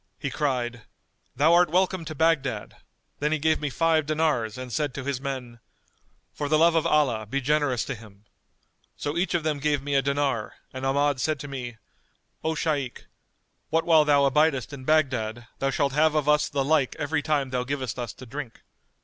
He 0.17 0.31
cried, 0.31 0.81
'Thou 1.35 1.53
art 1.53 1.69
welcome 1.69 2.05
to 2.05 2.15
Baghdad'; 2.15 2.75
then 3.19 3.31
he 3.31 3.37
gave 3.37 3.59
me 3.61 3.69
five 3.69 4.07
dinars 4.07 4.57
and 4.57 4.73
said 4.73 4.95
to 4.95 5.03
his 5.03 5.21
men, 5.21 5.59
'For 6.33 6.49
the 6.49 6.57
love 6.57 6.73
of 6.73 6.87
Allah 6.87 7.27
be 7.27 7.39
generous 7.39 7.85
to 7.85 7.93
him.' 7.93 8.25
So 8.97 9.15
each 9.15 9.35
of 9.35 9.43
them 9.43 9.59
gave 9.59 9.83
me 9.83 9.93
a 9.93 10.01
dinar 10.01 10.55
and 10.73 10.87
Ahmad 10.87 11.21
said 11.21 11.39
to 11.41 11.47
me, 11.47 11.77
'O 12.43 12.55
Shaykh, 12.55 13.05
what 13.69 13.85
while 13.85 14.03
thou 14.03 14.25
abidest 14.25 14.73
in 14.73 14.85
Baghdad 14.85 15.45
thou 15.59 15.69
shalt 15.69 15.93
have 15.93 16.15
of 16.15 16.27
us 16.27 16.49
the 16.49 16.65
like 16.65 16.95
every 16.97 17.21
time 17.21 17.51
thou 17.51 17.63
givest 17.63 17.99
us 17.99 18.11
to 18.13 18.25
drink. 18.25 18.63